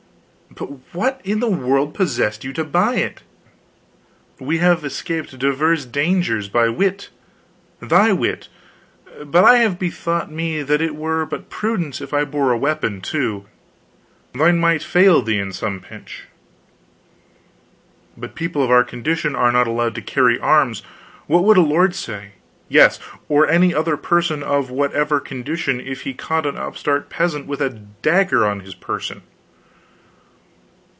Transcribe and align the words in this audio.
"What 0.91 1.21
in 1.23 1.39
the 1.39 1.47
world 1.47 1.93
possessed 1.93 2.43
you 2.43 2.51
to 2.53 2.65
buy 2.65 2.95
it?" 2.95 3.21
"We 4.37 4.57
have 4.57 4.83
escaped 4.83 5.39
divers 5.39 5.85
dangers 5.85 6.49
by 6.49 6.67
wit 6.67 7.07
thy 7.81 8.11
wit 8.11 8.49
but 9.23 9.45
I 9.45 9.59
have 9.59 9.79
bethought 9.79 10.29
me 10.29 10.61
that 10.61 10.81
it 10.81 10.93
were 10.97 11.25
but 11.25 11.49
prudence 11.49 12.01
if 12.01 12.13
I 12.13 12.25
bore 12.25 12.51
a 12.51 12.57
weapon, 12.57 12.99
too. 12.99 13.45
Thine 14.33 14.59
might 14.59 14.83
fail 14.83 15.21
thee 15.21 15.39
in 15.39 15.53
some 15.53 15.79
pinch." 15.79 16.25
"But 18.17 18.35
people 18.35 18.61
of 18.61 18.69
our 18.69 18.83
condition 18.83 19.37
are 19.37 19.53
not 19.53 19.67
allowed 19.67 19.95
to 19.95 20.01
carry 20.01 20.37
arms. 20.37 20.83
What 21.27 21.45
would 21.45 21.55
a 21.57 21.61
lord 21.61 21.95
say 21.95 22.33
yes, 22.67 22.99
or 23.29 23.47
any 23.47 23.73
other 23.73 23.95
person 23.95 24.43
of 24.43 24.69
whatever 24.69 25.21
condition 25.21 25.79
if 25.79 26.01
he 26.01 26.13
caught 26.13 26.45
an 26.45 26.57
upstart 26.57 27.09
peasant 27.09 27.47
with 27.47 27.61
a 27.61 27.69
dagger 27.69 28.45
on 28.45 28.59
his 28.59 28.75
person?" 28.75 29.21